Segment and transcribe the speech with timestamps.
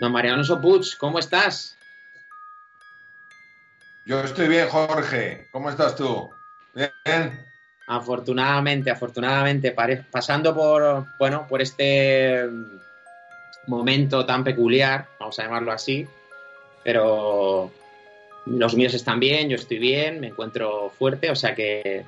[0.00, 1.76] Don Mariano Sopuch, ¿cómo estás?
[4.04, 5.48] Yo estoy bien, Jorge.
[5.50, 6.30] ¿Cómo estás tú?
[6.74, 7.46] Bien.
[7.86, 9.74] Afortunadamente, afortunadamente,
[10.10, 12.48] pasando por, bueno, por este
[13.66, 16.06] momento tan peculiar, vamos a llamarlo así,
[16.84, 17.70] pero
[18.46, 22.04] los míos están bien, yo estoy bien, me encuentro fuerte, o sea que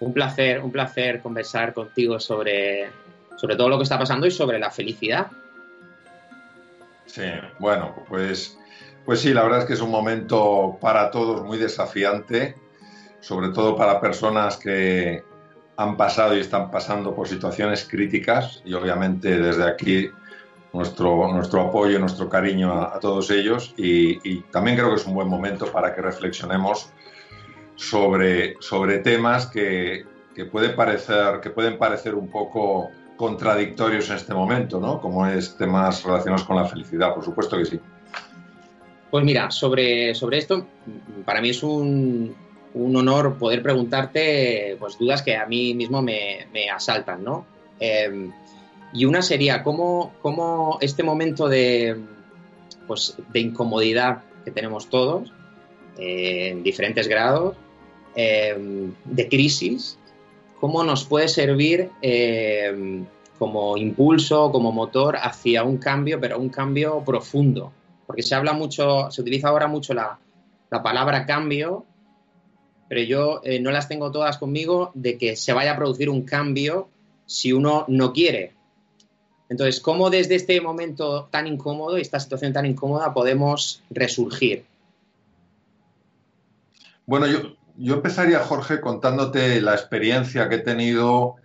[0.00, 2.90] un placer, un placer conversar contigo sobre,
[3.36, 5.28] sobre todo lo que está pasando y sobre la felicidad.
[7.08, 7.22] Sí,
[7.58, 8.58] bueno, pues,
[9.04, 12.54] pues sí, la verdad es que es un momento para todos muy desafiante,
[13.20, 15.24] sobre todo para personas que
[15.76, 20.10] han pasado y están pasando por situaciones críticas y obviamente desde aquí
[20.72, 25.14] nuestro, nuestro apoyo y nuestro cariño a, todos ellos y, también creo que es un
[25.14, 26.90] buen momento para que reflexionemos
[27.76, 34.32] sobre, sobre temas que, que, puede parecer, que pueden parecer un poco contradictorios en este
[34.32, 35.00] momento, ¿no?
[35.00, 37.80] Como es temas relacionados con la felicidad, por supuesto que sí.
[39.10, 40.66] Pues mira, sobre, sobre esto,
[41.24, 42.34] para mí es un,
[42.74, 47.44] un honor poder preguntarte pues, dudas que a mí mismo me, me asaltan, ¿no?
[47.80, 48.30] Eh,
[48.92, 51.96] y una sería, ¿cómo, cómo este momento de,
[52.86, 55.32] pues, de incomodidad que tenemos todos,
[55.98, 57.56] eh, en diferentes grados,
[58.14, 58.56] eh,
[59.04, 59.97] de crisis,
[60.60, 63.04] cómo nos puede servir eh,
[63.38, 67.72] como impulso, como motor hacia un cambio, pero un cambio profundo?
[68.06, 70.18] Porque se habla mucho, se utiliza ahora mucho la,
[70.70, 71.84] la palabra cambio,
[72.88, 76.88] pero yo no las tengo todas conmigo de que se vaya a producir un cambio
[77.26, 78.54] si uno no quiere.
[79.48, 84.64] Entonces, ¿cómo desde este momento tan incómodo, esta situación tan incómoda, podemos resurgir?
[87.06, 91.36] Bueno, yo, yo empezaría, Jorge, contándote la experiencia que he tenido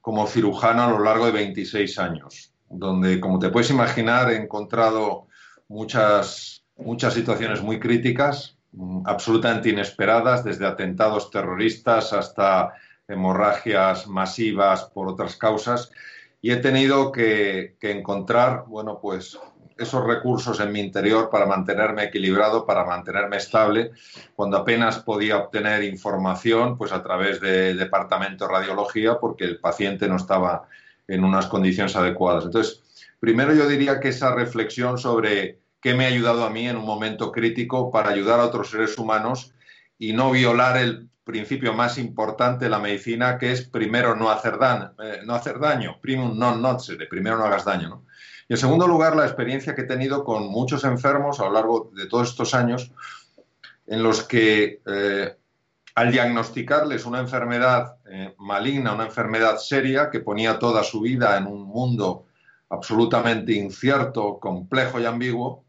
[0.00, 5.26] como cirujano a lo largo de 26 años, donde, como te puedes imaginar, he encontrado
[5.68, 12.74] muchas, muchas situaciones muy críticas, mm, absolutamente inesperadas, desde atentados terroristas hasta
[13.08, 15.90] hemorragias masivas por otras causas.
[16.42, 19.38] Y he tenido que, encontrar, bueno, pues
[19.76, 23.92] esos recursos en mi interior para mantenerme equilibrado, para mantenerme estable,
[24.34, 30.08] cuando apenas podía obtener información, pues a través del departamento de radiología, porque el paciente
[30.08, 30.68] no estaba
[31.06, 32.44] en unas condiciones adecuadas.
[32.44, 32.82] Entonces,
[33.20, 36.86] primero yo diría que esa reflexión sobre qué me ha ayudado a mí en un
[36.86, 39.52] momento crítico para ayudar a otros seres humanos
[39.98, 44.58] y no violar el principio más importante de la medicina, que es primero no hacer,
[45.02, 48.05] eh, no hacer daño, primum non nocere, primero no hagas daño.
[48.48, 51.90] Y en segundo lugar, la experiencia que he tenido con muchos enfermos a lo largo
[51.94, 52.92] de todos estos años,
[53.86, 55.36] en los que eh,
[55.94, 61.46] al diagnosticarles una enfermedad eh, maligna, una enfermedad seria, que ponía toda su vida en
[61.46, 62.26] un mundo
[62.68, 65.64] absolutamente incierto, complejo y ambiguo,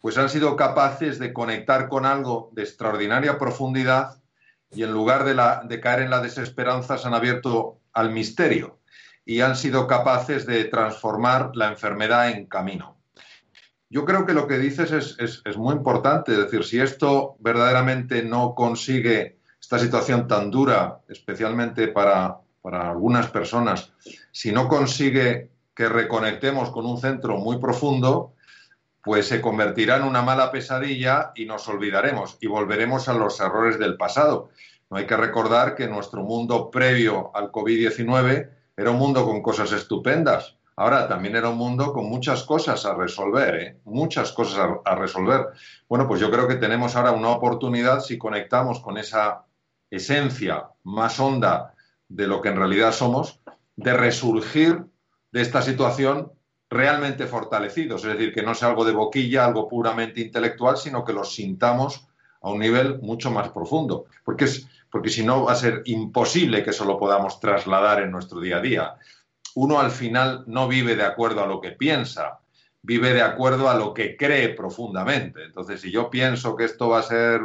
[0.00, 4.22] pues han sido capaces de conectar con algo de extraordinaria profundidad
[4.70, 8.80] y en lugar de, caer en la desesperanza se han abierto al misterio
[9.24, 12.96] y han sido capaces de transformar la enfermedad en camino.
[13.88, 18.54] Yo creo que lo que dices es, muy importante, es decir, si esto verdaderamente no
[18.54, 23.92] consigue esta situación tan dura, especialmente para, para algunas personas,
[24.32, 28.34] si no consigue que reconectemos con un centro muy profundo,
[29.02, 33.78] pues se convertirá en una mala pesadilla y nos olvidaremos y volveremos a los errores
[33.78, 34.50] del pasado.
[34.90, 39.72] No hay que recordar que nuestro mundo previo al COVID-19 era un mundo con cosas
[39.72, 40.56] estupendas.
[40.76, 43.80] Ahora también era un mundo con muchas cosas a resolver, ¿eh?
[43.84, 45.48] muchas cosas a, resolver.
[45.88, 49.44] Bueno, pues yo creo que tenemos ahora una oportunidad si conectamos con esa
[49.88, 51.74] esencia más honda
[52.08, 53.40] de lo que en realidad somos,
[53.76, 54.84] de resurgir
[55.30, 56.32] de esta situación
[56.68, 61.12] realmente fortalecidos, es decir, que no sea algo de boquilla, algo puramente intelectual, sino que
[61.12, 62.08] lo sintamos
[62.40, 66.62] a un nivel mucho más profundo, porque, es, porque si no va a ser imposible
[66.62, 68.94] que eso lo podamos trasladar en nuestro día a día.
[69.56, 72.38] Uno al final no vive de acuerdo a lo que piensa,
[72.80, 75.42] vive de acuerdo a lo que cree profundamente.
[75.42, 77.40] Entonces, si yo pienso que esto va a ser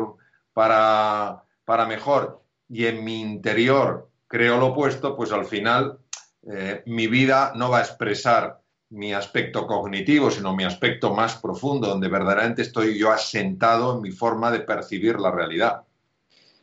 [0.54, 5.98] para, para mejor y en mi interior creo lo opuesto, pues al final
[6.44, 11.88] eh, mi vida no va a expresar mi aspecto cognitivo, sino mi aspecto más profundo,
[11.88, 15.82] donde verdaderamente estoy yo asentado en mi forma de percibir la realidad.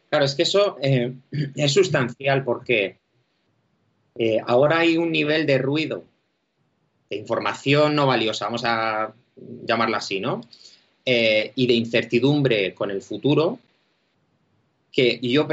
[0.08, 1.12] Claro, es que eso eh,
[1.56, 2.99] es sustancial porque
[4.14, 6.05] eh, ahora hay un nivel de ruido,
[7.11, 10.41] de información no valiosa, vamos a llamarla así, ¿no?
[11.05, 13.58] Eh, y de incertidumbre con el futuro,
[14.91, 15.47] que yo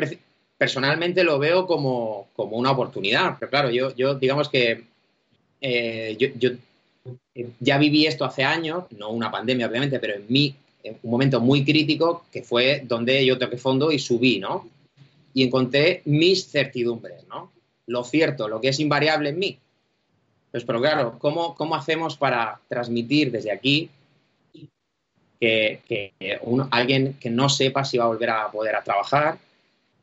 [0.58, 3.38] personalmente lo veo como, una oportunidad.
[3.40, 4.86] Pero claro, yo, yo digamos que
[5.62, 6.50] yo,
[7.60, 11.64] ya viví esto hace años, no una pandemia obviamente, pero en mí un momento muy
[11.64, 14.68] crítico que fue donde yo toqué fondo y subí, ¿no?
[15.34, 17.52] Y encontré mis certidumbres, ¿no?
[17.88, 19.58] Lo cierto, lo que es invariable en mí.
[20.52, 23.90] Pues, pero claro, ¿cómo, cómo hacemos para transmitir desde aquí
[25.40, 26.14] que,
[26.72, 29.38] alguien que no sepa si va a volver a poder a trabajar,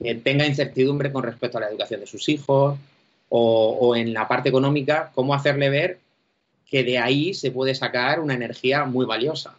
[0.02, 2.78] que tenga incertidumbre con respecto a la educación de sus hijos
[3.28, 5.98] o en la parte económica, cómo hacerle ver
[6.66, 9.56] que de ahí se puede sacar una energía muy valiosa?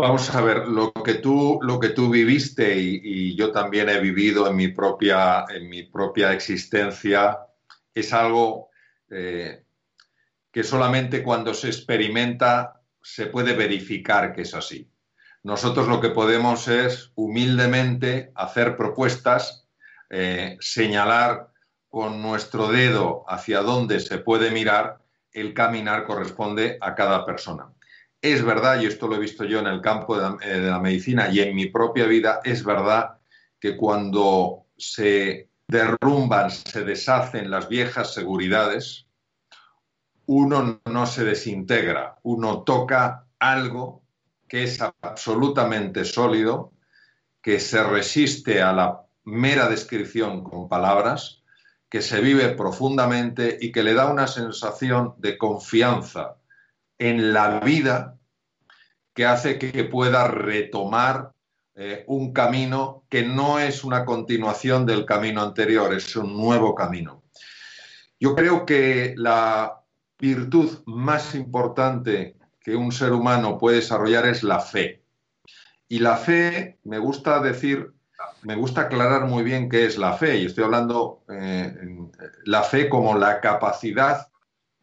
[0.00, 4.46] Vamos a ver, lo que tú, lo que tú viviste y, yo también he vivido
[4.48, 7.38] en mi propia, en mi propia existencia
[7.94, 8.70] es algo
[9.10, 9.64] eh,
[10.50, 14.90] que solamente cuando se experimenta se puede verificar que es así.
[15.42, 19.68] Nosotros lo que podemos es humildemente hacer propuestas,
[20.08, 21.50] eh, señalar
[21.90, 24.98] con nuestro dedo hacia dónde se puede mirar,
[25.32, 27.70] el caminar corresponde a cada persona.
[28.22, 31.30] Es verdad, y esto lo he visto yo en el campo eh, de la, medicina
[31.30, 33.18] y en mi propia vida, es verdad
[33.58, 39.06] que cuando se derrumban, se deshacen las viejas seguridades,
[40.26, 44.02] uno no se desintegra, uno toca algo
[44.46, 46.72] que es absolutamente sólido,
[47.40, 51.42] que se resiste a la mera descripción con palabras,
[51.88, 56.36] que se vive profundamente y que le da una sensación de confianza
[57.00, 58.18] en la vida
[59.14, 61.32] que hace que pueda retomar
[61.74, 67.24] eh, un camino que no es una continuación del camino anterior, es un nuevo camino.
[68.20, 69.82] Yo creo que la
[70.18, 75.02] virtud más importante que un ser humano puede desarrollar es la fe.
[75.88, 77.94] Y la fe, me gusta decir,
[78.42, 80.36] me gusta aclarar muy bien qué es la fe.
[80.36, 81.74] Y estoy hablando eh,
[82.44, 84.28] la fe como la capacidad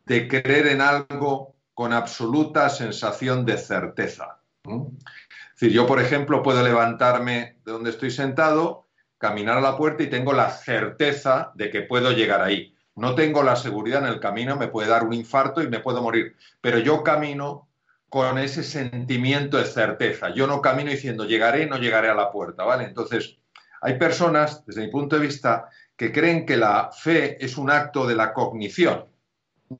[0.05, 4.39] de creer en algo con absoluta sensación de certeza.
[4.65, 8.87] Es decir, yo, por ejemplo, puedo levantarme de donde estoy sentado,
[9.19, 12.73] caminar a la puerta y tengo la certeza de que puedo llegar ahí.
[12.95, 16.01] No tengo la seguridad en el camino, me puede dar un infarto y me puedo
[16.01, 17.67] morir, pero yo camino
[18.09, 20.33] con ese sentimiento de certeza.
[20.33, 22.85] Yo no camino diciendo llegaré, no llegaré a la puerta, ¿vale?
[22.85, 23.37] Entonces,
[23.81, 28.07] hay personas, desde mi punto de vista, que creen que la fe es un acto
[28.07, 29.05] de la cognición.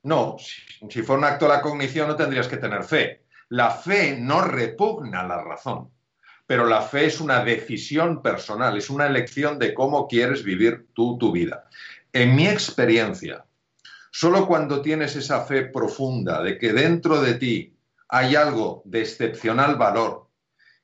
[0.02, 3.24] No, si, fuera un acto de la cognición no tendrías que tener fe.
[3.48, 5.90] La fe no repugna la razón,
[6.46, 11.16] pero la fe es una decisión personal, es una elección de cómo quieres vivir tú
[11.16, 11.68] tu vida.
[12.12, 13.44] En mi experiencia,
[14.10, 17.74] solo cuando tienes esa fe profunda de que dentro de ti
[18.08, 20.28] hay algo de excepcional valor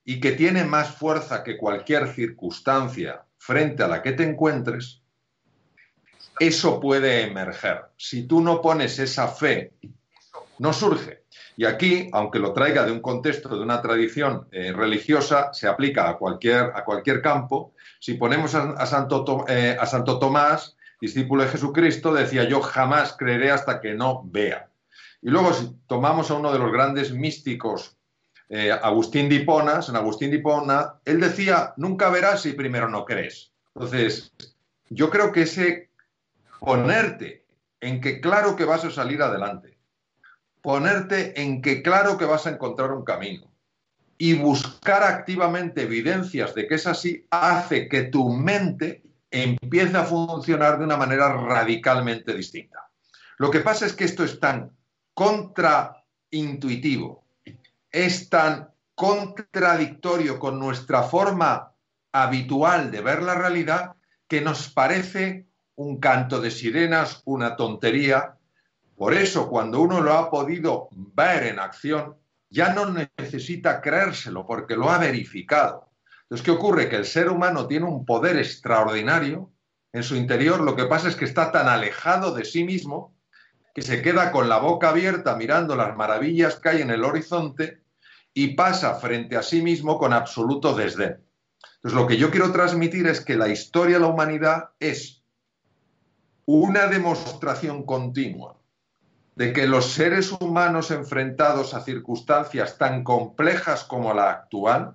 [0.05, 5.04] y que tiene más fuerza que cualquier circunstancia frente a la que te encuentres,
[6.39, 7.83] eso puede emerger.
[7.97, 9.73] Si tú no pones esa fe,
[10.59, 11.25] no surge.
[11.57, 16.09] Y aquí, aunque lo traiga de un contexto, de una tradición eh, religiosa, se aplica
[16.09, 17.75] a cualquier, a cualquier campo.
[18.01, 23.51] Si ponemos a, Santo, eh, a Santo Tomás, discípulo de Jesucristo, decía yo jamás creeré
[23.53, 24.69] hasta que no vea.
[25.23, 27.97] Y luego si tomamos a uno de los grandes místicos,
[28.49, 33.53] eh, Agustín de Hipona, Agustín de Hipona, él decía, nunca verás si primero no crees.
[33.75, 34.33] Entonces,
[34.91, 35.89] yo creo que ese
[36.65, 37.45] ponerte
[37.81, 39.77] en que claro que vas a salir adelante,
[40.63, 43.51] ponerte en que claro que vas a encontrar un camino
[44.17, 50.79] y buscar activamente evidencias de que es así hace que tu mente empiece a funcionar
[50.79, 52.89] de una manera radicalmente distinta.
[53.37, 54.71] Lo que pasa es que esto es tan
[55.13, 57.25] contraintuitivo,
[57.91, 61.73] es tan contradictorio con nuestra forma
[62.13, 63.97] habitual de ver la realidad
[64.29, 68.37] que nos parece un canto de sirenas, una tontería.
[68.97, 72.17] Por eso, cuando uno lo ha podido ver en acción,
[72.51, 72.87] ya no
[73.19, 75.91] necesita creérselo porque lo ha verificado.
[76.23, 76.89] Entonces, ¿qué ocurre?
[76.89, 79.51] Que el ser humano tiene un poder extraordinario
[79.93, 80.61] en su interior.
[80.61, 83.15] Lo que pasa es que está tan alejado de sí mismo
[83.75, 87.83] que se queda con la boca abierta mirando las maravillas que hay en el horizonte
[88.33, 91.25] y pasa frente a sí mismo con absoluto desdén.
[91.77, 95.24] Entonces, lo que yo quiero transmitir es que la historia de la humanidad es
[96.47, 98.57] una demostración continua
[99.37, 104.95] de que los seres humanos enfrentados a circunstancias tan complejas como la actual,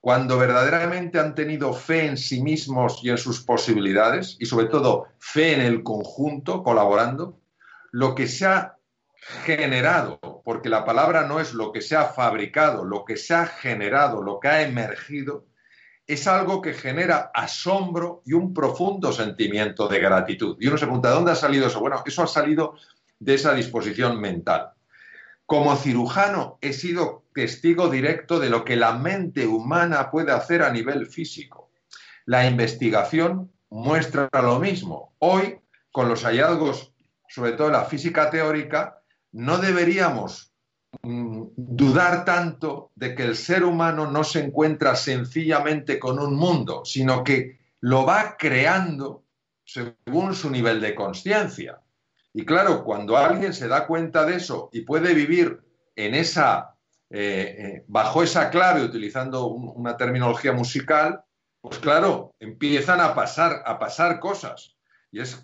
[0.00, 5.08] cuando verdaderamente han tenido fe en sí mismos y en sus posibilidades, y sobre todo
[5.18, 7.40] fe en el conjunto, colaborando,
[7.90, 8.76] lo que se ha
[9.44, 13.46] generado, porque la palabra no es lo que se ha fabricado, lo que se ha
[13.46, 15.46] generado, lo que ha emergido,
[16.06, 20.56] es algo que genera asombro y un profundo sentimiento de gratitud.
[20.60, 21.80] Y uno se pregunta, ¿dónde ha salido eso?
[21.80, 22.74] Bueno, eso ha salido
[23.18, 24.72] de esa disposición mental.
[25.46, 30.72] Como cirujano he sido testigo directo de lo que la mente humana puede hacer a
[30.72, 31.70] nivel físico.
[32.24, 35.14] La investigación muestra lo mismo.
[35.18, 36.92] Hoy, con los hallazgos,
[37.28, 40.51] sobre todo la física teórica, no deberíamos
[41.02, 46.84] mm, dudar tanto de que el ser humano no se encuentra sencillamente con un mundo,
[46.84, 49.24] sino que lo va creando
[49.64, 51.80] según su nivel de conciencia.
[52.34, 55.60] Y claro, cuando alguien se da cuenta de eso y puede vivir
[55.96, 56.74] en esa,
[57.10, 61.24] eh, eh, bajo esa clave, utilizando una terminología musical,
[61.60, 64.76] pues claro, empiezan a pasar, a pasar cosas.
[65.10, 65.42] Y es,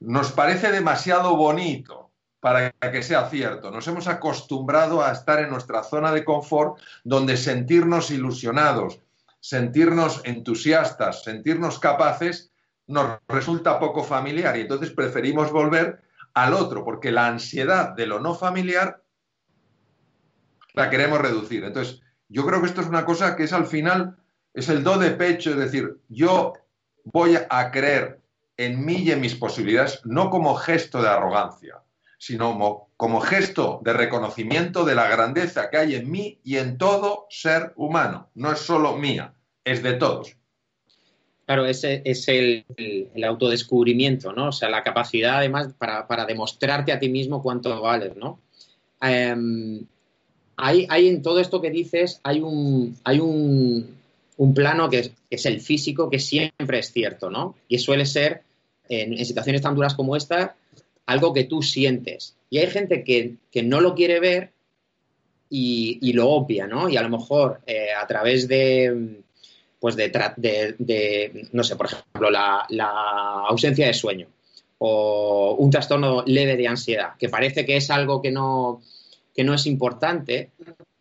[0.00, 2.05] nos parece demasiado bonito
[2.40, 3.70] para que sea cierto.
[3.70, 9.00] Nos hemos acostumbrado a estar en nuestra zona de confort donde sentirnos ilusionados,
[9.40, 12.52] sentirnos entusiastas, sentirnos capaces
[12.86, 16.02] nos resulta poco familiar y entonces preferimos volver
[16.34, 19.02] al otro, porque la ansiedad de lo no familiar
[20.74, 21.64] la queremos reducir.
[21.64, 24.16] Entonces, yo creo que esto es una cosa que es al final,
[24.52, 26.52] es el do de pecho, es decir, yo
[27.04, 28.20] voy a creer
[28.56, 31.82] en mí y en mis posibilidades, no como gesto de arrogancia,
[32.18, 37.26] sino como, gesto de reconocimiento de la grandeza que hay en mí y en todo
[37.30, 38.30] ser humano.
[38.34, 40.36] No es solo mía, es de todos.
[41.44, 42.64] Claro, ese es el,
[43.24, 44.48] autodescubrimiento, ¿no?
[44.48, 48.40] O sea, la capacidad además para, demostrarte a ti mismo cuánto vales, ¿no?
[49.00, 49.86] Em,
[50.56, 53.94] hay, en todo esto que dices, hay un, hay un,
[54.54, 57.54] plano que es, el físico, que siempre es cierto, ¿no?
[57.68, 58.42] Y suele ser,
[58.88, 60.56] en, situaciones tan duras como esta,
[61.06, 62.36] algo que tú sientes.
[62.50, 64.52] Y hay gente que, no lo quiere ver
[65.48, 66.88] y, lo obvia, ¿no?
[66.88, 69.22] Y a lo mejor eh, a través de
[69.78, 72.66] pues de, no sé, por ejemplo, la,
[73.48, 74.26] ausencia de sueño
[74.78, 78.82] o un trastorno leve de ansiedad, que parece que es algo que no,
[79.34, 80.50] que no es importante,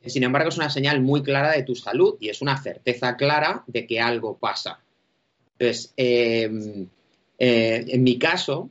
[0.06, 3.64] sin embargo es una señal muy clara de tu salud y es una certeza clara
[3.68, 4.80] de que algo pasa.
[5.58, 6.88] Entonces, em,
[7.40, 8.70] eh, en mi caso,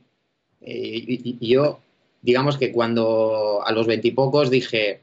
[0.65, 1.79] eh, yo,
[2.21, 5.01] digamos que cuando a los veintipocos dije,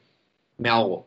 [0.59, 1.07] me ahogo,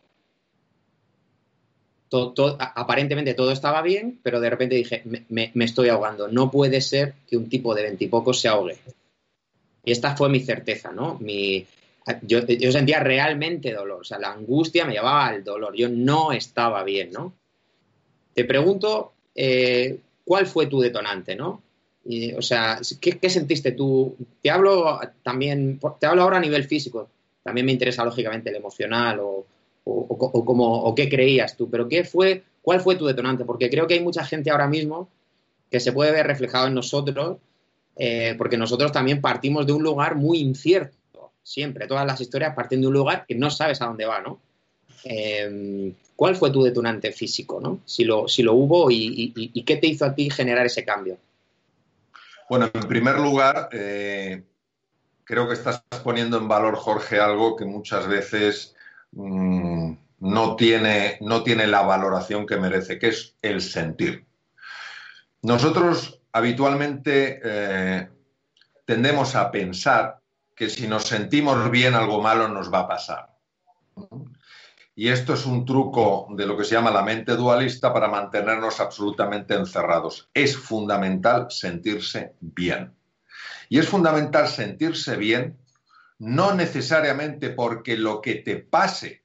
[2.59, 6.27] aparentemente todo estaba bien, pero de repente dije, me, estoy ahogando.
[6.27, 8.77] No puede ser que un tipo de veintipocos se ahogue.
[9.83, 11.19] Y esta fue mi certeza, ¿no?
[12.21, 15.75] Yo, sentía realmente dolor, o sea, la angustia me llevaba al dolor.
[15.75, 17.33] Yo no estaba bien, ¿no?
[18.33, 21.61] Te pregunto, eh, ¿cuál fue tu detonante, no?
[22.37, 24.15] O sea, ¿qué, ¿qué, sentiste tú?
[24.41, 27.09] Te hablo también, te hablo ahora a nivel físico.
[27.43, 29.45] También me interesa lógicamente el emocional o,
[29.85, 33.45] o, qué creías tú, pero ¿qué fue, ¿cuál fue tu detonante?
[33.45, 35.09] Porque creo que hay mucha gente ahora mismo
[35.69, 37.37] que se puede ver reflejado en nosotros,
[37.95, 42.81] eh, porque nosotros también partimos de un lugar muy incierto, siempre, todas las historias parten
[42.81, 44.39] de un lugar que no sabes a dónde va, ¿no?
[45.03, 47.79] Eh, ¿Cuál fue tu detonante físico, ¿no?
[47.85, 51.17] Si lo, si lo hubo y, qué te hizo a ti generar ese cambio.
[52.49, 54.43] Bueno, en primer lugar, eh,
[55.23, 58.75] creo que estás poniendo en valor, Jorge, algo que muchas veces
[59.15, 64.25] Mm, no, tiene, no tiene la valoración que merece, que es el sentir.
[65.41, 68.09] Nosotros habitualmente eh,
[68.83, 70.19] tendemos a pensar
[70.53, 73.29] que si nos sentimos bien algo malo nos va a pasar.
[74.95, 78.79] Y esto es un truco de lo que se llama la mente dualista para mantenernos
[78.79, 80.29] absolutamente encerrados.
[80.33, 82.93] Es fundamental sentirse bien.
[83.67, 85.57] Y es fundamental sentirse bien
[86.17, 89.23] no necesariamente porque lo que te pase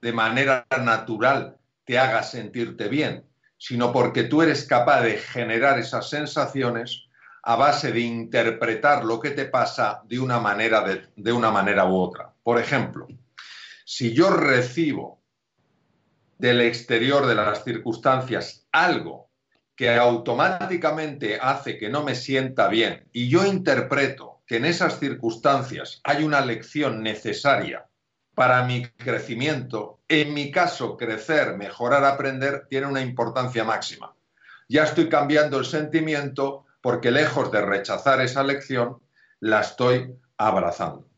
[0.00, 3.24] de manera natural te haga sentirte bien,
[3.58, 7.06] sino porque tú eres capaz de generar esas sensaciones
[7.42, 10.84] a base de interpretar lo que te pasa de una manera,
[11.16, 12.32] de, una manera u otra.
[12.42, 13.06] Por ejemplo,
[13.94, 15.22] si yo recibo
[16.38, 19.28] del exterior de las circunstancias algo
[19.76, 26.00] que automáticamente hace que no me sienta bien y yo interpreto que en esas circunstancias
[26.04, 27.86] hay una lección necesaria
[28.34, 34.14] para mi crecimiento, en mi caso, crecer, mejorar, aprender, tiene una importancia máxima.
[34.70, 39.02] Ya estoy cambiando el sentimiento porque lejos de rechazar esa lección,
[39.38, 41.11] la estoy abrazando.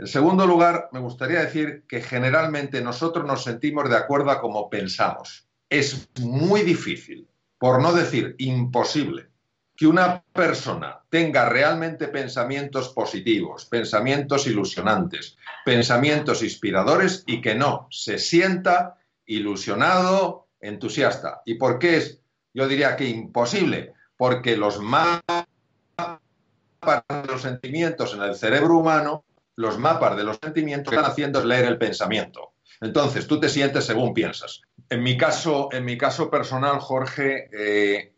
[0.00, 4.70] En segundo lugar, me gustaría decir que generalmente nosotros nos sentimos de acuerdo a cómo
[4.70, 5.46] pensamos.
[5.68, 7.28] Es muy difícil,
[7.58, 9.28] por no decir imposible,
[9.76, 18.18] que una persona tenga realmente pensamientos positivos, pensamientos ilusionantes, pensamientos inspiradores y que no se
[18.18, 21.42] sienta ilusionado, entusiasta.
[21.44, 22.22] ¿Y por qué es,
[22.54, 23.92] yo diría que imposible?
[24.16, 25.44] Porque los mapas
[27.06, 29.24] de los sentimientos en el cerebro humano,
[29.60, 32.54] los mapas de los sentimientos están haciendo es leer el pensamiento.
[32.80, 34.62] Entonces, tú te sientes según piensas.
[34.88, 38.14] En mi caso, en mi caso personal, Jorge, eh,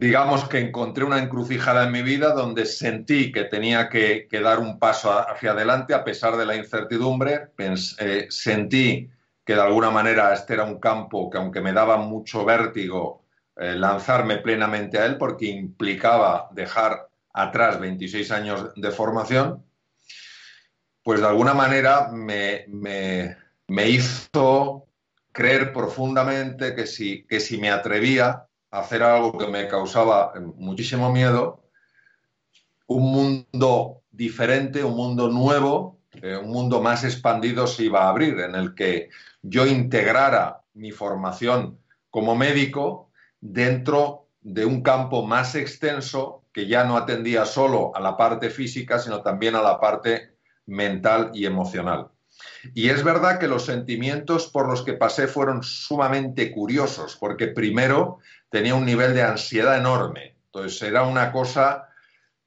[0.00, 4.80] digamos que encontré una encrucijada en mi vida donde sentí que tenía que, dar un
[4.80, 7.52] paso hacia adelante a pesar de la incertidumbre.
[7.56, 9.08] Eh, sentí
[9.44, 13.22] que de alguna manera este era un campo que aunque me daba mucho vértigo
[13.56, 19.64] eh, lanzarme plenamente a él porque implicaba dejar atrás 26 años de formación,
[21.02, 24.86] pues de alguna manera me, me hizo
[25.32, 31.64] creer profundamente que si, que si me atrevía hacer algo que me causaba muchísimo miedo,
[32.86, 38.38] un mundo diferente, un mundo nuevo, eh, un mundo más expandido se iba a abrir,
[38.38, 39.10] en el que
[39.42, 43.10] yo integrara mi formación como médico
[43.40, 49.00] dentro de un campo más extenso que ya no atendía solo a la parte física,
[49.00, 52.12] sino también a la parte mental y emocional.
[52.72, 58.20] Y es verdad que los sentimientos por los que pasé fueron sumamente curiosos, porque primero
[58.48, 60.36] tenía un nivel de ansiedad enorme.
[60.46, 61.88] Entonces era una cosa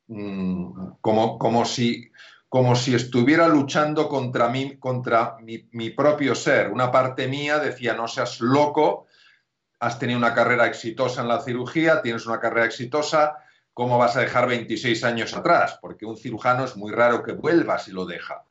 [0.07, 2.09] mm, como, como, si,
[2.47, 6.71] como si estuviera luchando contra, mí, contra mi, mi propio ser.
[6.71, 9.07] Una parte mía decía, no seas loco,
[9.81, 13.43] has tenido una carrera exitosa en la cirugía, tienes una carrera exitosa,
[13.77, 15.77] ¿cómo vas a dejar 26 años atrás?
[15.79, 18.43] Porque un cirujano es muy raro que vuelva si lo deja.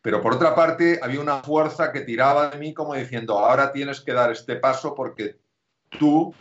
[0.00, 4.00] Pero por otra parte, había una fuerza que tiraba de mí como diciendo, ahora tienes
[4.00, 5.40] que dar este paso porque
[5.88, 6.32] tú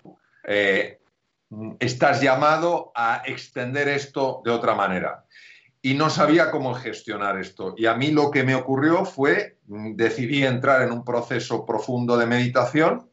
[0.43, 0.99] eh,
[1.79, 5.25] estás llamado a extender esto de otra manera.
[5.81, 7.73] Y no sabía cómo gestionar esto.
[7.75, 12.17] Y a mí lo que me ocurrió fue, mm, decidí entrar en un proceso profundo
[12.17, 13.09] de meditación.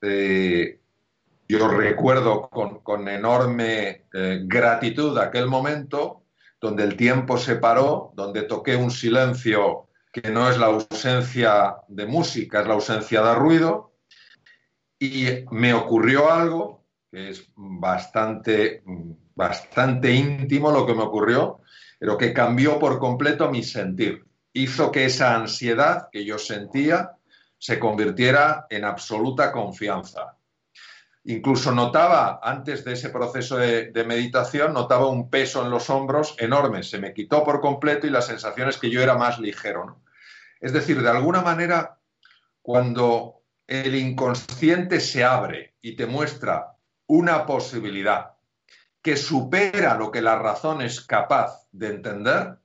[0.00, 0.80] Eh,
[1.52, 6.22] yo recuerdo con, enorme eh, gratitud aquel momento
[6.58, 12.06] donde el tiempo se paró, donde toqué un silencio que no es la ausencia de
[12.06, 13.92] música, es la ausencia de ruido,
[14.98, 18.82] y me ocurrió algo que es bastante,
[19.34, 21.60] bastante íntimo lo que me ocurrió,
[21.98, 24.24] pero que cambió por completo mi sentir.
[24.54, 27.12] Hizo que esa ansiedad que yo sentía
[27.58, 30.38] se convirtiera en absoluta confianza.
[31.24, 36.82] Incluso notaba, antes de ese proceso de, meditación, notaba un peso en los hombros enorme.
[36.82, 40.02] Se me quitó por completo y la sensación es que yo era más ligero.
[40.60, 41.98] Es decir, de alguna manera,
[42.60, 48.32] cuando el inconsciente se abre y te muestra una posibilidad
[49.00, 52.56] que supera lo que la razón es capaz de entender,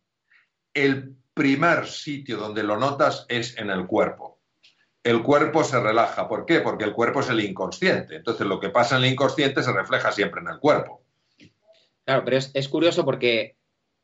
[0.73, 4.36] el primer sitio donde lo notas es en el cuerpo
[5.07, 6.27] el cuerpo se relaja.
[6.27, 6.59] ¿Por qué?
[6.59, 8.17] Porque el cuerpo es el inconsciente.
[8.17, 11.01] Entonces, lo que pasa en el inconsciente se refleja siempre en el cuerpo.
[12.03, 13.55] Claro, pero es, curioso porque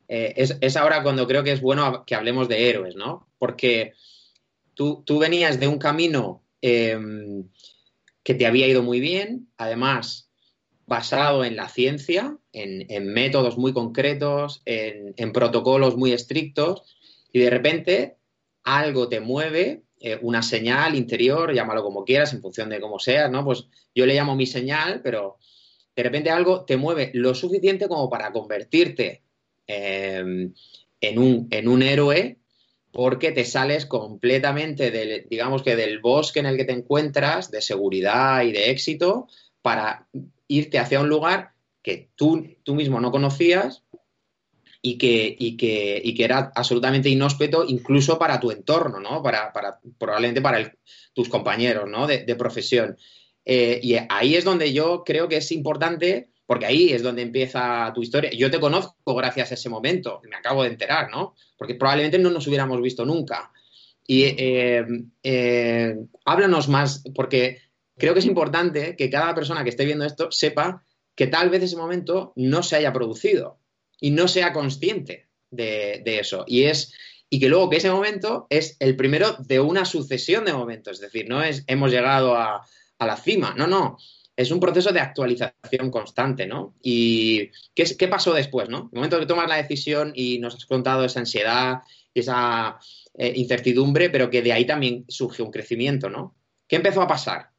[0.07, 3.27] eh, es, ahora cuando creo que es bueno que hablemos de héroes, ¿no?
[3.37, 3.93] Porque
[4.73, 7.49] tú, venías de un camino em,
[8.23, 10.29] que te había ido muy bien, además
[10.85, 16.97] basado en la ciencia, en, métodos muy concretos, en, en protocolos muy estrictos,
[17.33, 18.17] y de repente
[18.63, 23.31] algo te mueve eh, una señal interior, llámalo como quieras, en función de cómo seas,
[23.31, 23.45] ¿no?
[23.45, 25.37] Pues yo le llamo mi señal, pero
[25.95, 29.23] de repente algo te mueve lo suficiente como para convertirte
[29.65, 30.53] em,
[30.99, 32.37] en, un, en un héroe
[32.91, 37.61] porque te sales completamente del, digamos que del bosque en el que te encuentras, de
[37.61, 39.29] seguridad y de éxito,
[39.61, 40.09] para
[40.49, 43.82] irte hacia un lugar que tú, tú mismo no conocías
[44.85, 49.23] y que, y que, y que era absolutamente inhóspito incluso para tu entorno, ¿no?
[49.23, 49.53] Para,
[49.97, 50.73] probablemente para
[51.13, 52.05] tus compañeros, ¿no?
[52.05, 52.97] De, profesión.
[53.45, 57.93] Eh, y ahí es donde yo creo que es importante, porque ahí es donde empieza
[57.95, 58.31] tu historia.
[58.33, 61.33] Yo te conozco gracias a ese momento, me acabo de enterar, ¿no?
[61.57, 63.53] Porque probablemente no nos hubiéramos visto nunca.
[64.05, 64.85] Y eh,
[65.23, 67.59] eh, háblanos más, porque
[67.97, 70.83] creo que es importante que cada persona que esté viendo esto sepa
[71.15, 73.62] que tal vez ese momento no se haya producido
[74.03, 76.43] y no sea consciente de, eso.
[76.45, 76.93] Y es,
[77.29, 80.99] y que luego que ese momento es el primero de una sucesión de momentos, es
[80.99, 82.65] decir, no es hemos llegado a,
[82.99, 83.97] la cima, no, no,
[84.35, 86.73] es un proceso de actualización constante, ¿no?
[86.81, 88.89] ¿Y qué, qué pasó después, no?
[88.91, 91.79] El momento que tomas la decisión y nos has contado esa ansiedad,
[92.13, 92.79] esa
[93.13, 96.35] eh, incertidumbre, pero que de ahí también surge un crecimiento, ¿no?
[96.67, 97.51] ¿Qué empezó a pasar?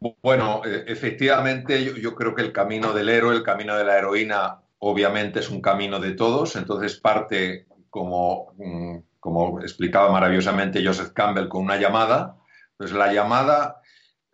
[0.00, 4.62] Bueno, e, efectivamente yo, creo que el camino del héroe, el camino de la heroína,
[4.78, 11.48] obviamente es un camino de todos, entonces parte como, mm, como explicaba maravillosamente Joseph Campbell
[11.48, 12.36] con una llamada,
[12.76, 13.80] pues la llamada,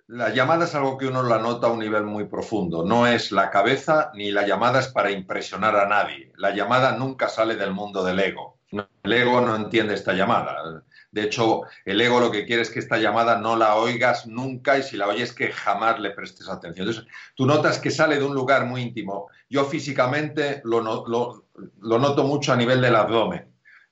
[0.07, 3.33] la llamada es algo que uno la nota a un nivel muy profundo, no es
[3.33, 7.73] la cabeza ni la llamada es para impresionar a nadie, la llamada nunca sale del
[7.73, 8.59] mundo del ego,
[9.03, 10.85] el ego no entiende esta llamada.
[11.15, 14.79] De hecho, el ego lo que quiere es que esta llamada no la oigas nunca
[14.79, 16.89] y si la oyes que jamás le prestes atención.
[16.89, 19.29] Entonces, tú notas que sale de un lugar muy íntimo.
[19.49, 23.47] Yo físicamente lo, lo noto mucho a nivel del abdomen,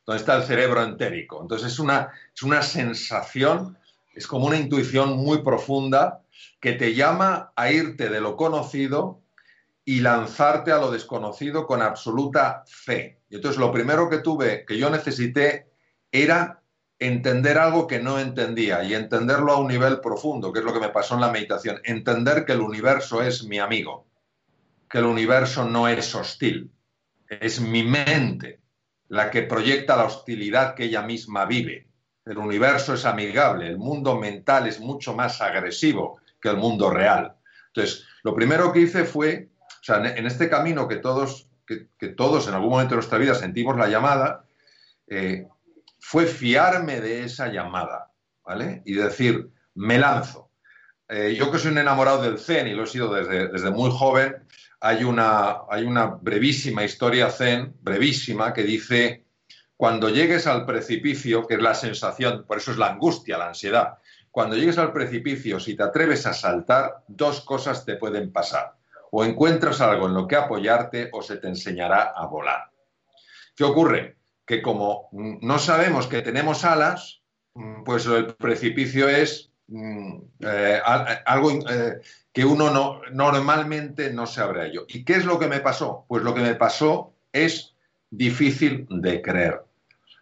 [0.04, 1.40] donde está el cerebro entérico.
[1.40, 3.78] Entonces, es una, es una sensación,
[4.14, 6.22] es como una intuición muy profunda
[6.60, 9.20] que te llama a irte de lo conocido
[9.84, 13.20] y lanzarte a lo desconocido con absoluta fe.
[13.30, 15.68] Y entonces lo primero que tuve, que yo necesité,
[16.10, 16.61] era
[17.06, 20.80] entender algo que no entendía y entenderlo a un nivel profundo, que es lo que
[20.80, 24.06] me pasó en la meditación, entender que el universo es mi amigo,
[24.88, 26.70] que el universo no es hostil,
[27.28, 28.60] es mi mente
[29.08, 31.86] la que proyecta la hostilidad que ella misma vive.
[32.24, 37.34] El universo es amigable, el mundo mental es mucho más agresivo que el mundo real.
[37.68, 42.48] Entonces, lo primero que hice fue, o sea, en este camino que todos, que, todos
[42.48, 44.44] en algún momento de nuestra vida sentimos la llamada,
[45.08, 45.46] eh,
[46.04, 48.10] fue fiarme de esa llamada,
[48.44, 48.82] ¿vale?
[48.84, 50.50] Y decir, me lanzo.
[51.08, 53.90] Eh, yo que soy un enamorado del Zen y lo he sido desde, desde muy
[53.90, 54.44] joven,
[54.80, 59.26] hay una, hay una brevísima historia Zen, brevísima, que dice,
[59.76, 63.98] cuando llegues al precipicio, que es la sensación, por eso es la angustia, la ansiedad,
[64.32, 68.74] cuando llegues al precipicio, si te atreves a saltar, dos cosas te pueden pasar.
[69.12, 72.70] O encuentras algo en lo que apoyarte o se te enseñará a volar.
[73.54, 74.21] ¿Qué ocurre?
[74.46, 77.22] Que como no sabemos que tenemos alas,
[77.84, 80.80] pues el precipicio es mm, eh,
[81.26, 82.00] algo eh,
[82.32, 84.84] que uno no, normalmente no se abre a ello.
[84.88, 86.04] ¿Y qué es lo que me pasó?
[86.08, 87.74] Pues lo que me pasó es
[88.10, 89.62] difícil de creer.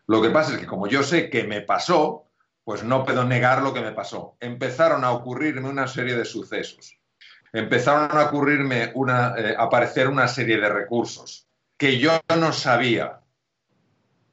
[0.06, 2.26] Lo que pasa es que como yo sé que me pasó,
[2.64, 4.36] pues no puedo negar lo que me pasó.
[4.40, 6.98] Empezaron a ocurrirme una serie de sucesos.
[7.52, 13.19] Empezaron a ocurrirme una, eh, aparecer una serie de recursos que yo no sabía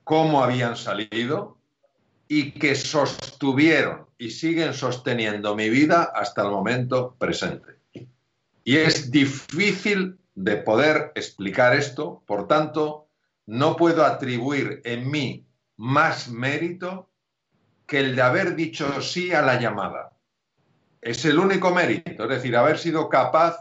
[0.08, 1.58] cómo habían salido
[2.30, 7.76] y que sostuvieron y siguen sosteniendo mi vida hasta el momento presente.
[8.64, 13.10] Y es difícil de poder explicar esto, por tanto,
[13.48, 17.10] no puedo atribuir en mí más mérito
[17.86, 20.14] que el de haber dicho sí a la llamada.
[21.02, 23.58] Es el único mérito, es decir, haber sido capaz,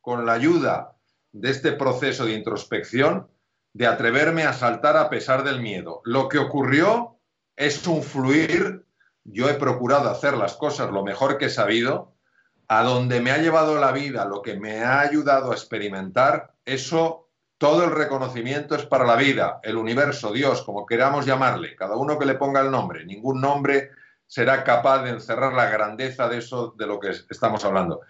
[0.00, 0.96] con la ayuda
[1.32, 3.28] de este proceso de introspección,
[3.72, 6.00] de atreverme a saltar a pesar del miedo.
[6.04, 7.18] Lo que ocurrió
[7.56, 8.84] es un fluir,
[9.24, 12.14] yo he procurado hacer las cosas lo mejor que he sabido,
[12.68, 17.28] a donde me ha llevado la vida, lo que me ha ayudado a experimentar, eso,
[17.58, 22.18] todo el reconocimiento es para la vida, el universo, Dios, como queramos llamarle, cada uno
[22.18, 23.90] que le ponga el nombre, ningún nombre
[24.26, 28.02] será capaz de encerrar la grandeza de eso de lo que estamos hablando.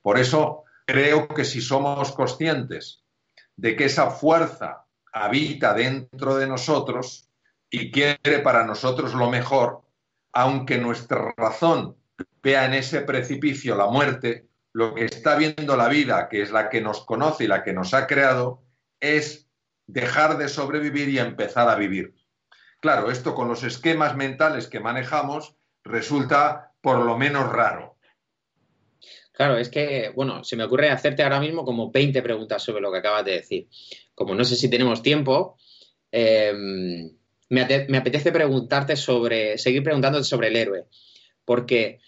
[0.00, 3.02] Por eso creo que si somos conscientes
[3.56, 4.83] de que esa fuerza
[5.14, 7.30] habita dentro de nosotros
[7.70, 9.82] y quiere para nosotros lo mejor,
[10.32, 11.96] aunque nuestra razón
[12.42, 16.68] vea en ese precipicio la muerte, lo que está viendo la vida, que es la
[16.68, 18.64] que nos conoce y la que nos ha creado,
[18.98, 19.48] es
[19.86, 22.14] dejar de sobrevivir y empezar a vivir.
[22.80, 27.96] Claro, esto con los esquemas mentales que manejamos resulta por lo menos raro.
[29.32, 32.90] Claro, es que, bueno, se me ocurre hacerte ahora mismo como 20 preguntas sobre lo
[32.90, 33.68] que acabas de decir
[34.14, 35.56] como no sé si tenemos tiempo,
[36.10, 37.10] em,
[37.48, 37.62] me,
[37.96, 40.84] apetece preguntarte sobre, seguir preguntándote sobre el héroe,
[41.44, 42.00] porque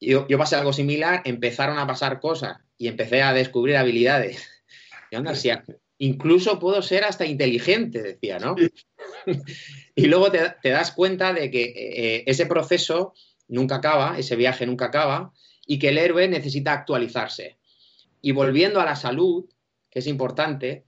[0.00, 4.48] yo, pasé algo similar, empezaron a pasar cosas y empecé a descubrir habilidades.
[5.10, 5.34] Y anda,
[5.98, 8.54] incluso puedo ser hasta inteligente, decía, ¿no?
[9.94, 13.12] y luego te, das cuenta de que eh, ese proceso
[13.48, 15.32] nunca acaba, ese viaje nunca acaba,
[15.66, 17.58] y que el héroe necesita actualizarse.
[18.22, 19.44] Y volviendo a la salud,
[19.90, 20.84] que es importante,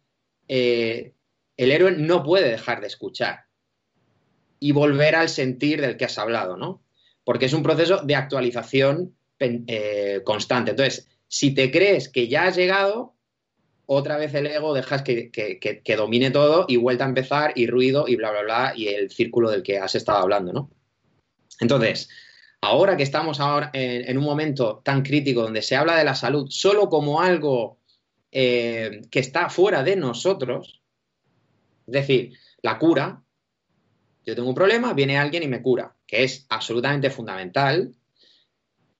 [0.54, 1.14] eh,
[1.56, 3.46] el héroe no puede dejar de escuchar
[4.60, 6.82] y volver al sentir del que has hablado, ¿no?
[7.24, 10.72] Porque es un proceso de actualización eh, constante.
[10.72, 13.14] Entonces, si te crees que ya has llegado,
[13.86, 18.16] otra vez el ego dejas que, domine todo y vuelta a empezar y ruido y
[18.16, 20.70] bla, bla, bla y el círculo del que has estado hablando, ¿no?
[21.60, 22.10] Entonces,
[22.60, 26.48] ahora que estamos ahora en, un momento tan crítico donde se habla de la salud
[26.50, 27.78] solo como algo
[28.32, 30.82] eh, que está fuera de nosotros,
[31.86, 33.22] es decir, la cura,
[34.24, 37.94] yo tengo un problema, viene alguien y me cura, que es absolutamente fundamental,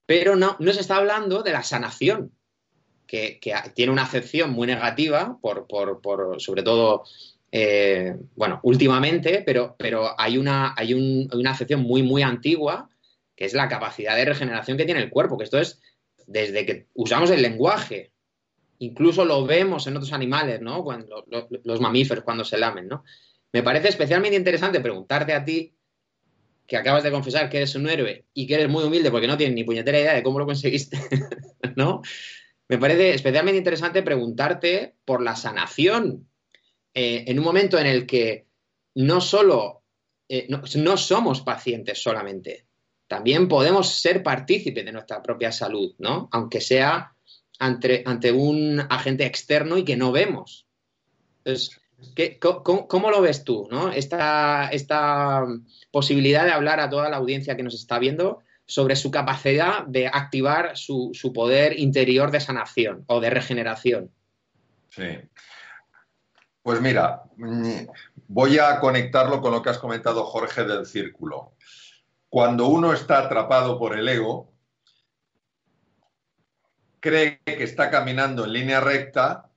[0.05, 2.31] pero no, no se está hablando de la sanación,
[3.07, 3.39] que,
[3.73, 5.67] tiene una acepción muy negativa, por,
[6.37, 7.03] sobre todo,
[7.51, 12.89] eh, bueno, últimamente, pero, pero hay, una, hay una acepción muy, muy antigua,
[13.35, 15.81] que es la capacidad de regeneración que tiene el cuerpo, que esto es
[16.27, 18.12] desde que usamos el lenguaje,
[18.85, 20.83] incluso lo vemos en otros animales, ¿no?
[20.83, 21.25] Cuando,
[21.63, 23.03] los mamíferos cuando se lamen, ¿no?
[23.51, 25.75] Me parece especialmente interesante preguntarte a ti,
[26.65, 29.37] que acabas de confesar que eres un héroe y que eres muy humilde porque no
[29.37, 30.97] tienes ni puñetera idea de cómo lo conseguiste,
[31.75, 32.01] ¿no?
[32.67, 36.29] Me parece especialmente interesante preguntarte por la sanación
[36.93, 38.47] eh, en un momento en el que
[38.95, 39.83] no solo
[40.29, 42.65] eh, no, somos pacientes solamente,
[43.07, 46.29] también podemos ser partícipes de nuestra propia salud, ¿no?
[46.31, 47.13] Aunque sea
[47.59, 50.67] ante, un agente externo y que no vemos.
[51.43, 51.79] Entonces,
[52.63, 53.91] cómo, lo ves tú, ¿no?
[53.91, 54.69] Esta,
[55.91, 60.07] posibilidad de hablar a toda la audiencia que nos está viendo sobre su capacidad de
[60.07, 64.11] activar su, poder interior de sanación o de regeneración.
[64.89, 65.19] Sí.
[66.61, 67.87] Pues mira, mm,
[68.27, 71.53] voy a conectarlo con lo que has comentado, Jorge, del círculo.
[72.29, 74.52] Cuando uno está atrapado por el ego,
[77.03, 79.49] cree que está caminando en línea recta,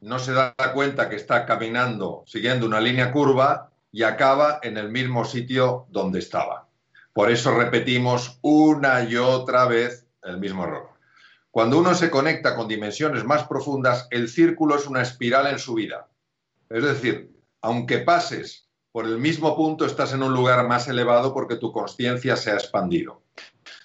[0.00, 4.90] no se da cuenta que está caminando siguiendo una línea curva y acaba en el
[4.90, 6.68] mismo sitio donde estaba.
[7.12, 10.88] Por eso repetimos una y otra vez el mismo error.
[11.50, 15.74] Cuando uno se conecta con dimensiones más profundas, el círculo es una espiral en su
[15.74, 16.08] vida.
[16.70, 17.30] Es decir,
[17.60, 22.36] aunque pases por el mismo punto, estás en un lugar más elevado porque tu conciencia
[22.36, 23.22] se ha expandido.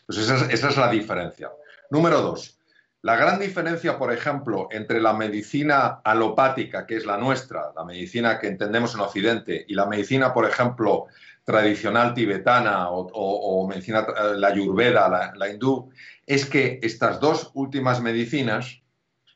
[0.05, 1.51] Pues esa es, la diferencia.
[1.89, 2.60] Número dos,
[3.03, 8.39] la gran diferencia, por ejemplo, entre la medicina alopática, que es la nuestra, la medicina
[8.39, 11.07] que entendemos en Occidente, y la medicina, por ejemplo,
[11.43, 15.89] tradicional tibetana o, medicina, eh, la ayurveda, la, hindú,
[16.27, 18.81] es que estas dos últimas medicinas,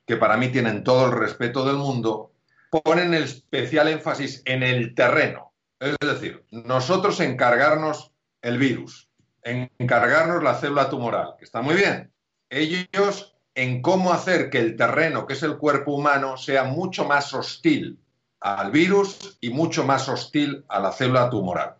[0.05, 2.33] que para mí tienen todo el respeto del mundo,
[2.69, 5.53] ponen el especial énfasis en el terreno.
[5.79, 8.11] Es decir, nosotros encargarnos
[8.43, 9.09] el virus,
[9.43, 12.11] encargarnos la célula tumoral, que está muy bien.
[12.49, 17.33] Ellos en cómo hacer que el terreno, que es el cuerpo humano, sea mucho más
[17.33, 17.97] hostil
[18.41, 21.75] al virus y mucho más hostil a la célula tumoral.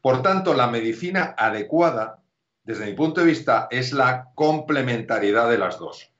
[0.00, 2.18] Por tanto, la medicina adecuada,
[2.64, 6.10] desde mi punto de vista, es la complementariedad de las dos.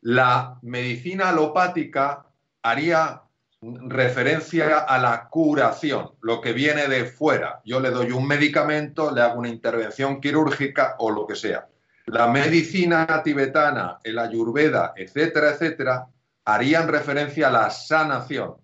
[0.00, 2.26] La medicina alopática
[2.62, 3.22] haría
[3.60, 7.60] referencia a la curación, lo que viene de fuera.
[7.64, 11.69] Yo le doy un medicamento, le hago una intervención quirúrgica o lo que sea.
[12.12, 16.08] La medicina tibetana, el ayurveda, etcétera, etcétera,
[16.44, 18.56] harían referencia a la sanación,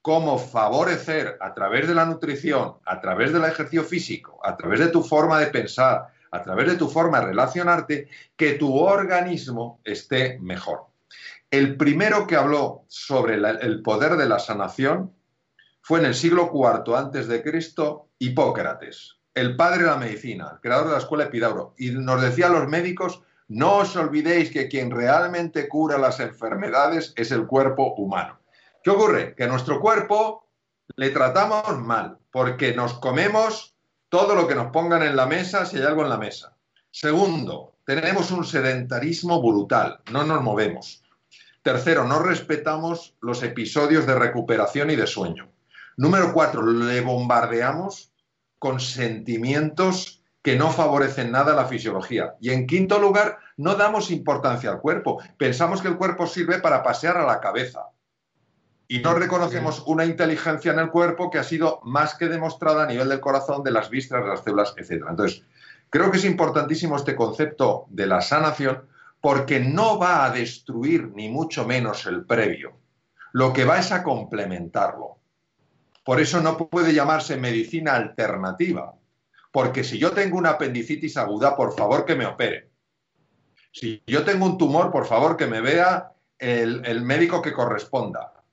[0.00, 4.90] cómo favorecer a través de la nutrición, a través del ejercicio físico, a través de
[4.90, 10.38] tu forma de pensar, a través de tu forma de relacionarte, que tu organismo esté
[10.40, 10.84] mejor.
[11.50, 15.12] El primero que habló sobre el poder de la sanación
[15.80, 20.60] fue en el siglo IV antes de Cristo Hipócrates, el padre de la medicina, el
[20.60, 24.68] creador de la escuela Epidauro, y nos decía a los médicos, no os olvidéis que
[24.68, 28.38] quien realmente cura las enfermedades es el cuerpo humano.
[28.82, 29.34] ¿Qué ocurre?
[29.34, 30.46] Que nuestro cuerpo
[30.96, 33.74] le tratamos mal, porque nos comemos
[34.08, 36.56] todo lo que nos pongan en la mesa si hay algo en la mesa.
[36.90, 41.02] Segundo, tenemos un sedentarismo brutal, no nos movemos.
[41.62, 45.50] Tercero, no respetamos los episodios de recuperación y de sueño.
[45.96, 48.12] Número cuatro, le bombardeamos
[48.64, 52.36] con sentimientos que no favorecen nada a la fisiología.
[52.40, 55.22] Y en quinto lugar, no damos importancia al cuerpo.
[55.36, 57.90] Pensamos que el cuerpo sirve para pasear a la cabeza
[58.88, 62.86] y no reconocemos una inteligencia en el cuerpo que ha sido más que demostrada a
[62.86, 65.04] nivel del corazón, de las vísceras, de las células, etc.
[65.10, 65.42] Entonces,
[65.90, 68.86] creo que es importantísimo este concepto de la sanación
[69.20, 72.78] porque no va a destruir ni mucho menos el previo.
[73.32, 75.18] Lo que va es a complementarlo.
[76.04, 78.94] Por eso no puede llamarse medicina alternativa,
[79.50, 82.70] porque si yo tengo una apendicitis aguda, por favor que me opere.
[83.72, 88.44] Si yo tengo un tumor, por favor que me vea el, médico que corresponda.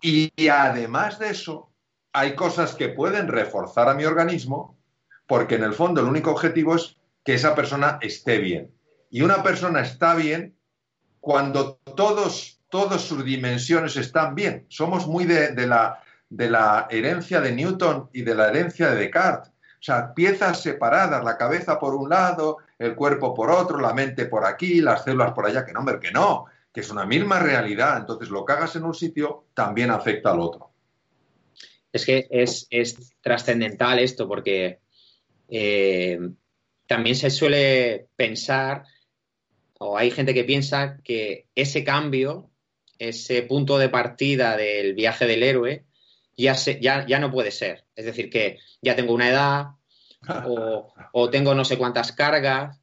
[0.00, 1.70] Y además de eso,
[2.12, 4.78] hay cosas que pueden reforzar a mi organismo,
[5.26, 8.72] porque en el fondo el único objetivo es que esa persona esté bien.
[9.10, 10.56] Y una persona está bien
[11.20, 14.64] cuando todos todas sus dimensiones están bien.
[14.68, 19.50] Somos muy de, la, de la herencia de Newton y de la herencia de Descartes.
[19.50, 24.26] O sea, piezas separadas, la cabeza por un lado, el cuerpo por otro, la mente
[24.26, 27.96] por aquí, las células por allá, que no, que no, que es una misma realidad.
[27.96, 30.70] Entonces, lo que hagas en un sitio también afecta al otro.
[31.92, 32.68] Es que es,
[33.20, 34.80] trascendental esto, porque
[35.48, 36.20] eh,
[36.86, 38.84] también se suele pensar,
[39.78, 42.50] o hay gente que piensa que ese cambio,
[42.98, 45.86] ese punto de partida del viaje del héroe,
[46.40, 47.84] ya, ya, ya no puede ser.
[47.94, 49.66] Es decir, que ya tengo una edad
[51.12, 52.80] o, tengo no sé cuántas cargas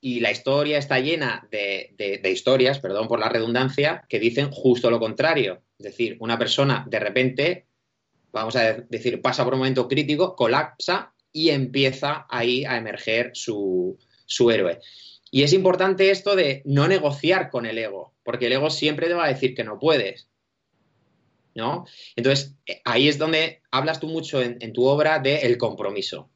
[0.00, 4.90] y la historia está llena de, de, historias, perdón por la redundancia, que dicen justo
[4.90, 5.62] lo contrario.
[5.78, 7.66] Es decir, una persona de repente,
[8.32, 13.98] vamos a decir, pasa por un momento crítico, colapsa y empieza ahí a emerger su,
[14.50, 14.80] héroe.
[15.30, 19.14] Y es importante esto de no negociar con el ego, porque el ego siempre te
[19.14, 20.29] va a decir que no puedes.
[21.54, 21.86] ¿No?
[22.16, 26.30] Entonces, eh, ahí es donde hablas tú mucho en, tu obra del compromiso.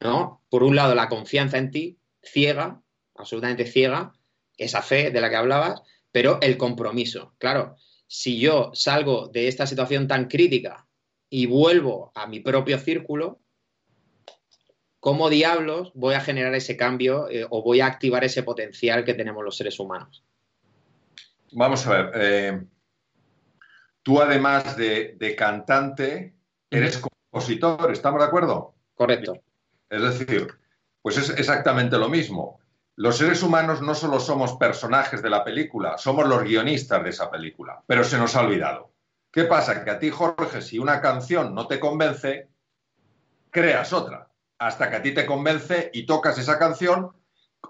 [0.00, 0.42] ¿no?
[0.48, 2.80] Por un lado, la confianza en ti, ciega,
[3.14, 4.14] absolutamente ciega,
[4.56, 7.34] esa fe de la que hablabas, pero el compromiso.
[7.38, 10.86] Claro, si yo salgo de esta situación tan crítica
[11.30, 13.40] y vuelvo a mi propio círculo,
[15.00, 19.14] ¿cómo diablos voy a generar ese cambio eh, o voy a activar ese potencial que
[19.14, 20.22] tenemos los seres humanos?
[21.52, 22.62] Vamos a ver, eh,
[24.02, 26.36] tú además de, cantante,
[26.70, 28.74] eres compositor, ¿estamos de acuerdo?
[28.94, 29.42] Correcto.
[29.88, 30.48] Es decir,
[31.00, 32.60] pues es exactamente lo mismo.
[32.96, 37.30] Los seres humanos no solo somos personajes de la película, somos los guionistas de esa
[37.30, 38.92] película, pero se nos ha olvidado.
[39.30, 39.82] ¿Qué pasa?
[39.82, 42.48] Que a ti, Jorge, si una canción no te convence,
[43.50, 47.12] creas otra hasta que a ti te convence y tocas esa canción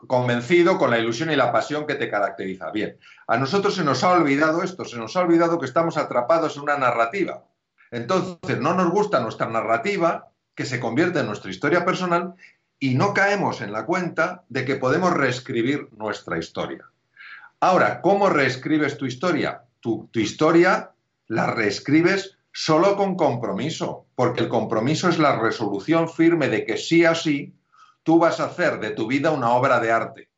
[0.06, 2.70] convencido con la ilusión y la pasión que te caracteriza.
[2.70, 6.56] Bien, a nosotros se nos ha olvidado esto, se nos ha olvidado que estamos atrapados
[6.56, 7.44] en una narrativa.
[7.90, 12.34] Entonces, no nos gusta nuestra narrativa, que se convierte en nuestra historia personal,
[12.78, 16.84] y no caemos en la cuenta de que podemos reescribir nuestra historia.
[17.60, 19.62] Ahora, ¿cómo reescribes tu historia?
[19.80, 20.90] Tu, tu historia
[21.28, 27.04] la reescribes solo con compromiso, porque el compromiso es la resolución firme de que sí
[27.04, 27.54] a sí
[28.02, 30.28] tú vas a hacer de tu vida una obra de arte.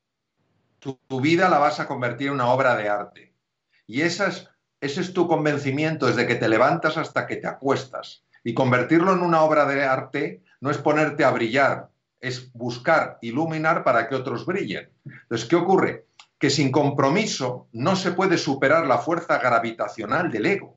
[0.79, 3.35] Tu, vida la vas a convertir en una obra de arte.
[3.87, 4.27] Y ese
[4.81, 8.25] es tu convencimiento desde que te levantas hasta que te acuestas.
[8.43, 11.89] Y convertirlo en una obra de arte no es ponerte a brillar,
[12.21, 14.91] es buscar iluminar para que otros brillen.
[15.05, 16.07] Entonces, ¿qué ocurre?
[16.39, 20.77] Que sin compromiso no se puede superar la fuerza gravitacional del ego.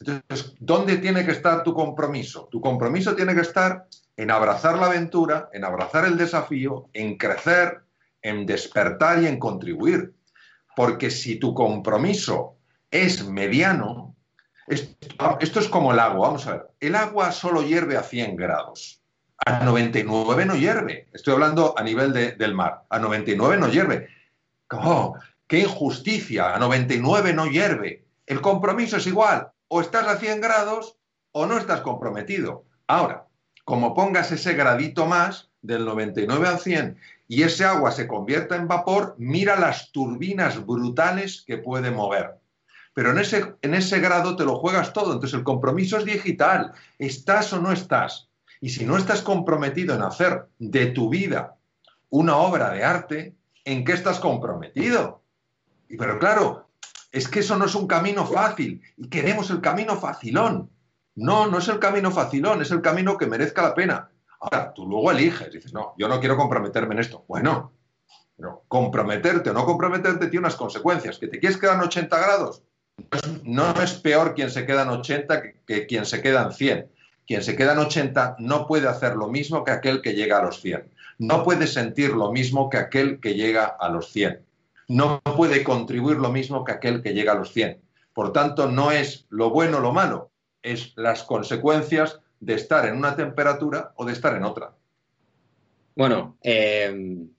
[0.00, 2.48] Entonces, ¿dónde tiene que estar tu compromiso?
[2.50, 3.86] Tu compromiso tiene que estar
[4.16, 7.82] en abrazar la aventura, en abrazar el desafío, en crecer,
[8.22, 10.14] en despertar y en contribuir.
[10.74, 12.56] Porque si tu compromiso
[12.90, 14.16] es mediano,
[14.66, 19.02] esto, es como el agua, vamos a ver, el agua solo hierve a 100 grados,
[19.44, 24.08] a 99 no hierve, estoy hablando a nivel del mar, a 99 no hierve.
[24.70, 26.54] ¡Oh, ¡Qué injusticia!
[26.54, 28.04] A 99 no hierve.
[28.26, 30.96] El compromiso es igual, o estás a 100 grados
[31.30, 32.64] o no estás comprometido.
[32.88, 33.28] Ahora,
[33.64, 38.66] como pongas ese gradito más, del 99 al 100, y ese agua se convierta en
[38.66, 42.40] vapor, mira las turbinas brutales que puede mover.
[42.94, 46.72] Pero en ese, en ese grado te lo juegas todo, entonces el compromiso es digital,
[46.98, 48.28] estás o no estás.
[48.60, 51.54] Y si no estás comprometido en hacer de tu vida
[52.08, 55.22] una obra de arte, ¿en qué estás comprometido?
[55.88, 56.69] Pero claro,
[57.12, 60.70] es que eso no es un camino fácil y queremos el camino facilón.
[61.16, 64.10] No, no es el camino facilón, es el camino que merezca la pena.
[64.38, 67.24] Ahora, tú luego eliges, dices, no, yo no quiero comprometerme en esto.
[67.28, 67.72] Bueno,
[68.36, 71.18] pero comprometerte o no comprometerte tiene unas consecuencias.
[71.18, 72.62] ¿Que te quieres quedar en 80 grados?
[73.44, 76.90] No es, peor quien se queda en 80 que, que quien se queda en 100.
[77.26, 80.42] Quien se queda en 80 no puede hacer lo mismo que aquel que llega a
[80.42, 80.88] los 100.
[81.18, 84.42] No puede sentir lo mismo que aquel que llega a los 100
[84.90, 87.80] no puede contribuir lo mismo que aquel que llega a los 100.
[88.12, 90.32] Por tanto, no es lo bueno o lo malo,
[90.64, 94.74] es las consecuencias de estar en una temperatura o de estar en otra.
[95.94, 96.92] Bueno, eh,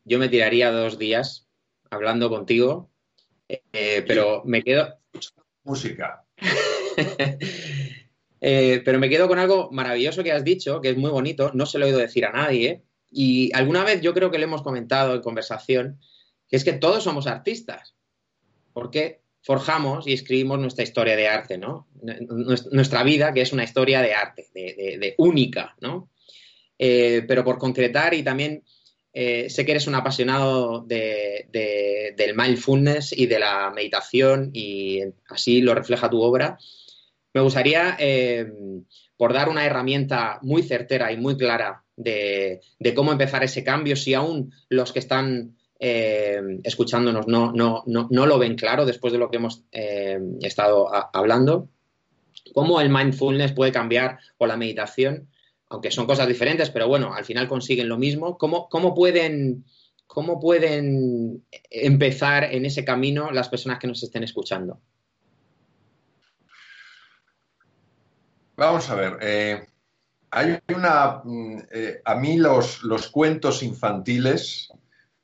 [0.05, 1.45] yo me tiraría dos días
[1.89, 2.89] hablando contigo,
[3.49, 4.97] eh, pero me quedo...
[5.63, 6.23] Música.
[8.43, 11.67] Eh, pero me quedo con algo maravilloso que has dicho, que es muy bonito, no
[11.67, 14.63] se lo he oído decir a nadie, y alguna vez yo creo que le hemos
[14.63, 15.99] comentado en conversación,
[16.51, 17.95] que es que todos somos artistas,
[18.73, 21.87] porque forjamos y escribimos nuestra historia de arte, ¿no?
[22.71, 26.11] Nuestra vida, que es una historia de arte, de, única, ¿no?
[26.77, 28.63] Eh, pero por concretar y también
[29.13, 35.73] eh, sé que eres un apasionado del mindfulness y de la meditación y así lo
[35.73, 36.57] refleja tu obra.
[37.33, 38.51] Me gustaría, eh,
[39.15, 42.61] por dar una herramienta muy certera y muy clara de,
[42.95, 48.39] cómo empezar ese cambio, si aún los que están eh, escuchándonos no, no, no, lo
[48.39, 51.67] ven claro después de lo que hemos estado hablando,
[52.53, 55.27] cómo el mindfulness puede cambiar o la meditación
[55.71, 58.38] aunque son cosas diferentes, pero bueno, al final consiguen lo mismo.
[58.38, 59.63] ¿Cómo, cómo, pueden,
[60.05, 64.82] ¿Cómo pueden empezar en ese camino las personas que nos estén escuchando?
[68.57, 69.17] Vamos a ver.
[69.21, 69.65] Eh,
[70.32, 71.21] hay una.
[71.23, 74.73] Mm, eh, a mí los, los cuentos infantiles,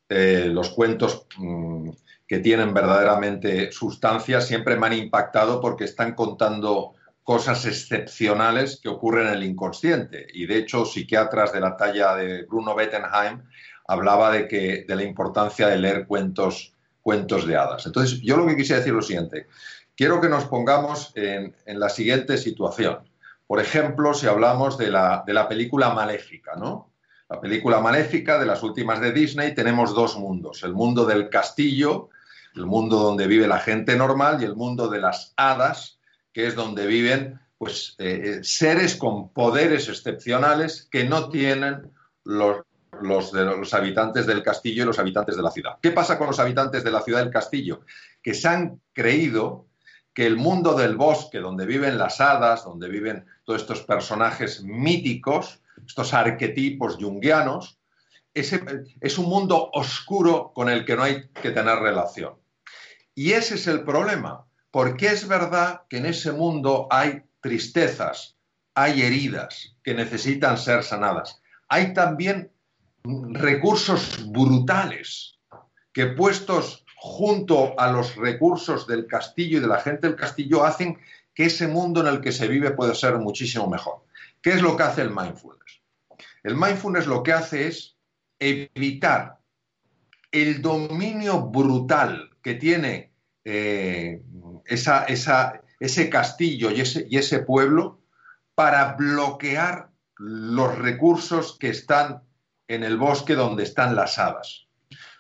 [0.10, 1.89] eh, los cuentos mm,
[2.28, 6.93] que tienen verdaderamente sustancia, siempre me han impactado porque están contando
[7.24, 10.28] cosas excepcionales que ocurren en el inconsciente.
[10.34, 13.43] Y de hecho, psiquiatras de la talla de Bruno Bettenheim
[13.88, 17.86] hablaba de, que, de la importancia de leer cuentos, cuentos de hadas.
[17.86, 19.47] Entonces, yo lo que quisiera decir es lo siguiente.
[19.95, 22.99] Quiero que nos pongamos en, la siguiente situación.
[23.45, 26.91] Por ejemplo, si hablamos de la, de la película Maléfica, ¿no?
[27.30, 30.63] La película Maléfica de las últimas de Disney, tenemos dos mundos.
[30.63, 32.09] El mundo del castillo,
[32.55, 35.99] el mundo donde vive la gente normal, y el mundo de las hadas,
[36.32, 41.91] que es donde viven pues, eh, eh, seres con poderes excepcionales que no tienen
[42.23, 42.63] los,
[43.01, 45.78] los, habitantes del castillo y los habitantes de la ciudad.
[45.82, 47.82] ¿Qué pasa con los habitantes de la ciudad del castillo?
[48.21, 49.65] Que se han creído
[50.13, 55.59] que el mundo del bosque, donde viven las hadas, donde viven todos estos personajes míticos,
[55.88, 57.80] estos arquetipos junguianos,
[58.34, 62.36] es un mundo oscuro con el que no hay que tener relación.
[63.16, 68.38] Y ese es el problema, porque es verdad que en ese mundo hay tristezas,
[68.76, 71.42] hay heridas que necesitan ser sanadas.
[71.68, 72.52] Hay también
[73.04, 75.40] recursos brutales
[75.94, 81.00] que puestos junto a los recursos del castillo y de la gente del castillo hacen
[81.34, 84.04] que ese mundo en el que se vive pueda ser muchísimo mejor.
[84.42, 85.76] ¿Qué es lo que hace el mindfulness?
[86.44, 87.98] El mindfulness lo que hace es
[88.40, 89.40] evitar
[90.32, 93.14] el dominio brutal que tiene
[93.44, 94.22] eh,
[94.66, 98.02] ese castillo y ese, y ese pueblo
[98.56, 102.24] para bloquear los recursos que están
[102.68, 104.68] en el bosque donde están las hadas.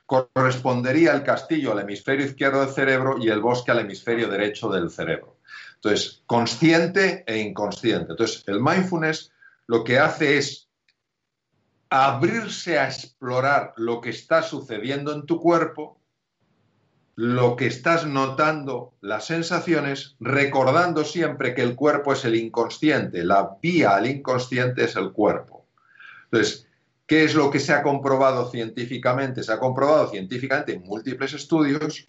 [0.05, 4.89] Correspondería el castillo al hemisferio izquierdo del cerebro y el bosque al hemisferio derecho del
[4.89, 5.37] cerebro.
[5.75, 8.11] Entonces, consciente e inconsciente.
[8.11, 9.31] Entonces, el mindfulness
[9.67, 10.66] lo que hace es
[11.89, 15.97] abrirse a explorar lo que está sucediendo en tu cuerpo
[17.17, 23.57] lo que estás notando, las sensaciones, recordando siempre que el cuerpo es el inconsciente, la
[23.59, 25.65] vía al inconsciente es el cuerpo.
[26.25, 26.67] Entonces,
[27.07, 29.41] ¿qué es lo que se ha comprobado científicamente?
[29.41, 32.07] Se ha comprobado científicamente en múltiples estudios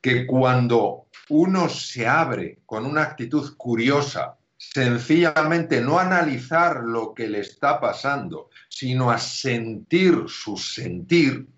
[0.00, 4.38] que cuando uno se abre con una actitud curiosa,
[4.70, 11.48] sencillamente no analizar lo que le está pasando, sino a sentir su sentir,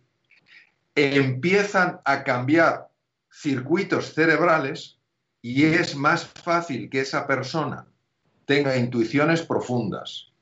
[0.94, 2.88] empiezan a cambiar
[3.30, 4.98] circuitos cerebrales
[5.42, 7.86] y es más fácil que esa persona
[8.46, 10.32] tenga intuiciones profundas.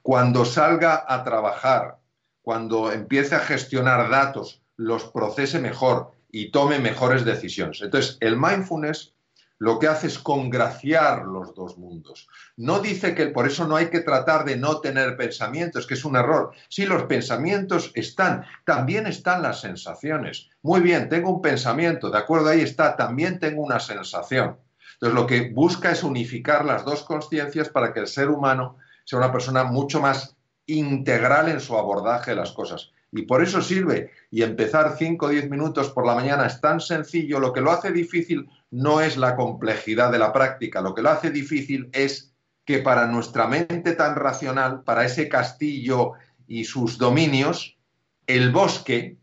[0.00, 1.98] Cuando salga a trabajar,
[2.40, 7.82] cuando empiece a gestionar datos, los procese mejor y tome mejores decisiones.
[7.82, 9.12] Entonces, el mindfulness
[9.58, 12.28] lo que hace es congraciar los dos mundos.
[12.56, 16.04] No dice que por eso no hay que tratar de no tener pensamientos, que es
[16.04, 16.52] un error.
[16.68, 20.50] Sí, los pensamientos están, también están las sensaciones.
[20.62, 24.58] Muy bien, tengo un pensamiento, de acuerdo, ahí está, también tengo una sensación.
[24.94, 29.18] Entonces, lo que busca es unificar las dos conciencias para que el ser humano sea
[29.18, 30.36] una persona mucho más
[30.66, 32.92] integral en su abordaje de las cosas.
[33.12, 34.10] Y por eso sirve.
[34.30, 37.40] Y empezar 5 o 10 minutos por la mañana es tan sencillo.
[37.40, 40.82] Lo que lo hace difícil no es la complejidad de la práctica.
[40.82, 42.34] Lo que lo hace difícil es
[42.66, 46.12] que para nuestra mente tan racional, para ese castillo
[46.46, 47.78] y sus dominios,
[48.26, 49.16] el bosque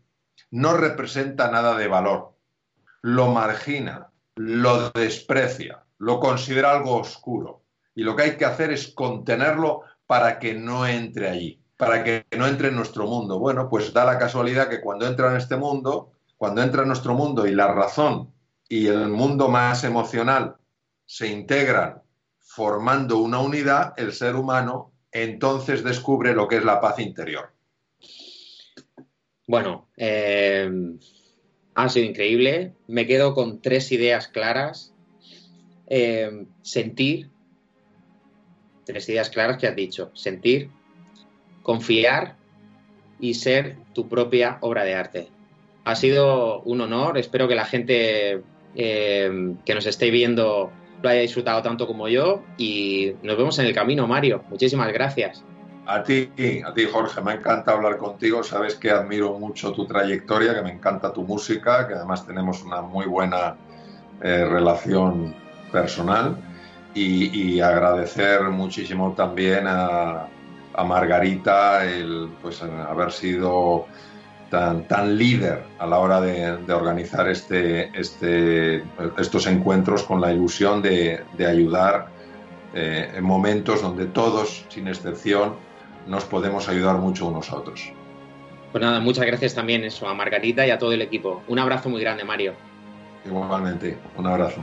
[0.50, 2.34] no representa nada de valor.
[3.00, 7.62] Lo margina, lo desprecia, lo considera algo oscuro.
[7.94, 12.24] Y lo que hay que hacer es contenerlo para que no entre allí para que
[12.38, 13.40] no entre en nuestro mundo.
[13.40, 17.14] Bueno, pues da la casualidad que cuando entra en este mundo, cuando entra en nuestro
[17.14, 18.32] mundo y la razón
[18.68, 20.56] y el mundo más emocional
[21.06, 22.02] se integran
[22.38, 27.52] formando una unidad, el ser humano entonces descubre lo que es la paz interior.
[29.46, 30.70] Bueno, eh,
[31.74, 32.74] ha sido increíble.
[32.88, 34.92] Me quedo con tres ideas claras.
[35.86, 37.30] Eh, sentir,
[38.84, 40.10] tres ideas claras que has dicho.
[40.14, 40.70] Sentir,
[41.62, 42.36] confiar
[43.20, 45.28] y ser tu propia obra de arte.
[45.84, 48.42] Ha sido un honor, espero que la gente
[48.74, 50.70] eh, que nos esté viendo
[51.04, 54.42] lo haya disfrutado tanto como yo y nos vemos en el camino, Mario.
[54.48, 55.44] Muchísimas gracias.
[55.86, 56.30] A ti,
[56.64, 60.72] a ti Jorge, me encanta hablar contigo, sabes que admiro mucho tu trayectoria, que me
[60.72, 63.56] encanta tu música, que además tenemos una muy buena
[64.22, 65.34] eh, relación
[65.70, 66.38] personal
[66.94, 70.28] y, agradecer muchísimo también a,
[70.86, 73.86] Margarita el pues, haber sido
[74.50, 78.84] tan, tan líder a la hora de, organizar este, este,
[79.18, 82.08] estos encuentros con la ilusión de, ayudar
[82.74, 85.54] eh, en momentos donde todos, sin excepción,
[86.06, 87.92] nos podemos ayudar mucho unos a otros.
[88.72, 91.42] Pues nada, muchas gracias también eso a Margarita y a todo el equipo.
[91.46, 92.54] Un abrazo muy grande, Mario.
[93.24, 94.62] Igualmente, un abrazo.